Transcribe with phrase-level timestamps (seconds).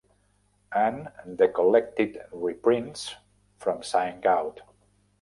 [0.75, 3.17] En The Collected Reprints
[3.59, 4.61] from Sing Out!